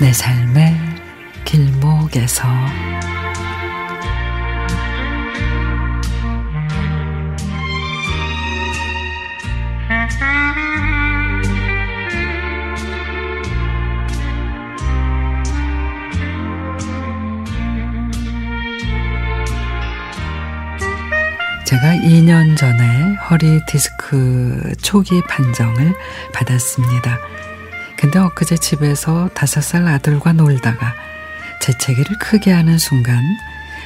[0.00, 0.76] 내 삶의
[1.44, 2.44] 길목에서
[21.64, 25.92] 제가 2년 전에 허리 디스크 초기 판정을
[26.32, 27.18] 받았습니다.
[27.98, 30.94] 근데 엊그제 집에서 다섯 살 아들과 놀다가
[31.60, 33.20] 재채기를 크게 하는 순간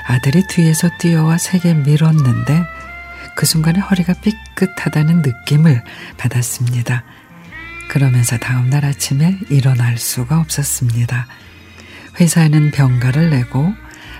[0.06, 2.62] 아들이 뒤에서 뛰어와 세게 밀었는데
[3.34, 5.82] 그 순간에 허리가 삐끗하다는 느낌을
[6.18, 7.04] 받았습니다.
[7.88, 11.26] 그러면서 다음날 아침에 일어날 수가 없었습니다.
[12.20, 13.72] 회사에는 병가를 내고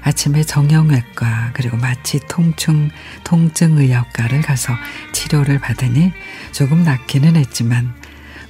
[0.03, 2.91] 아침에 정형외과 그리고 마취 통증
[3.25, 4.73] 통증 의학과를 가서
[5.13, 6.13] 치료를 받으니
[6.51, 7.95] 조금 낫기는 했지만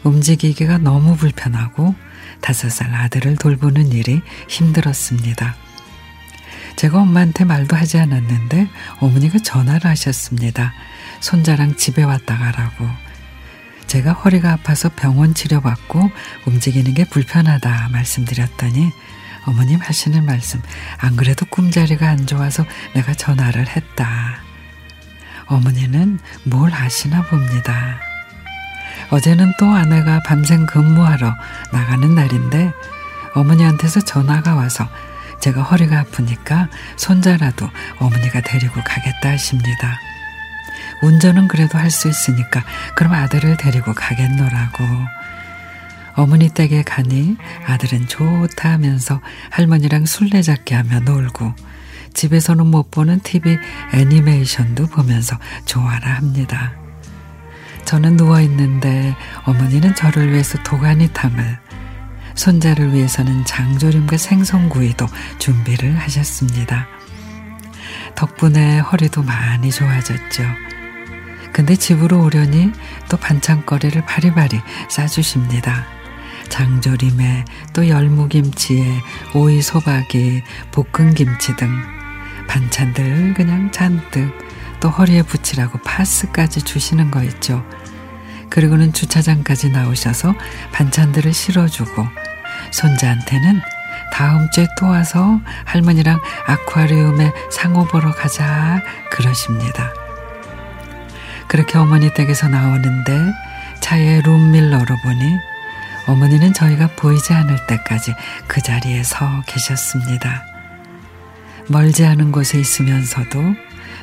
[0.05, 1.95] 움직이기가 너무 불편하고
[2.41, 5.55] 다섯 살 아들을 돌보는 일이 힘들었습니다.
[6.77, 8.69] 제가 엄마한테 말도 하지 않았는데
[9.01, 10.73] 어머니가 전화를 하셨습니다.
[11.21, 12.89] 손자랑 집에 왔다 가라고.
[13.87, 16.11] 제가 허리가 아파서 병원 치료받고
[16.47, 18.91] 움직이는 게 불편하다 말씀드렸더니
[19.45, 20.63] 어머님 하시는 말씀,
[20.99, 22.65] 안 그래도 꿈자리가 안 좋아서
[22.95, 24.41] 내가 전화를 했다.
[25.47, 28.12] 어머니는 뭘 하시나 봅니다.
[29.11, 31.35] 어제는 또 아내가 밤샘 근무하러
[31.73, 32.73] 나가는 날인데
[33.35, 34.89] 어머니한테서 전화가 와서
[35.41, 37.69] 제가 허리가 아프니까 손자라도
[37.99, 39.99] 어머니가 데리고 가겠다 하십니다.
[41.03, 42.63] 운전은 그래도 할 수 있으니까
[42.95, 44.85] 그럼 아들을 데리고 가겠노라고.
[46.15, 47.37] 어머니 댁에 가니
[47.67, 51.55] 아들은 좋다 하면서 할머니랑 술래잡기 하며 놀고
[52.15, 53.59] 집에서는 못 보는 TV
[53.95, 56.82] 애니메이션도 보면서 좋아라 합니다.
[57.93, 59.15] 저는 누워 있는데
[59.45, 61.59] 어머니는 저를 위해서 도가니탕을
[62.35, 65.07] 손자를 위해서는 장조림과 생선구이도
[65.39, 66.87] 준비를 하셨습니다.
[68.15, 70.43] 덕분에 허리도 많이 좋아졌죠.
[71.53, 72.73] 근데 집으로 오려니
[73.11, 75.85] 또 반찬거리를 바리바리 싸주십니다.
[76.49, 78.87] 장조림에 또 열무김치에
[79.35, 81.71] 오이 소박이 볶은김치 등
[82.49, 84.33] 반찬들 그냥 잔뜩
[84.81, 87.63] 또 허리에 붙이라고 파스까지 주시는 거 있죠.
[88.53, 90.35] 그리고는 주차장까지 나오셔서
[90.73, 92.07] 반찬들을 실어주고
[92.71, 93.63] 손자한테는
[94.13, 99.95] 다음 주에 또 와서 할머니랑 아쿠아리움에 상어 보러 가자 그러십니다.
[101.49, 103.33] 그렇게 어머니 댁에서 나오는데
[103.81, 105.39] 차에 룸밀러로 보니
[106.09, 108.15] 어머니는 저희가 보이지 않을 때까지
[108.47, 110.45] 그 자리에 서 계셨습니다.
[111.69, 113.55] 멀지 않은 곳에 있으면서도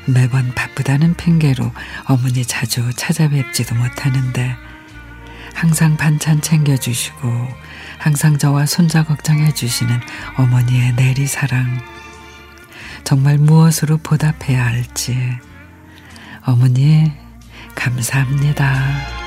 [0.05, 1.71] 매번 바쁘다는 핑계로
[2.05, 4.55] 어머니 자주 찾아뵙지도 못하는데
[5.53, 7.47] 항상 반찬 챙겨주시고
[7.97, 9.99] 항상 저와 손자 걱정해 주시는
[10.37, 11.81] 어머니의 내리사랑
[13.03, 15.17] 정말 무엇으로 보답해야 할지
[16.45, 17.11] 어머니
[17.75, 19.18] 감사합니다.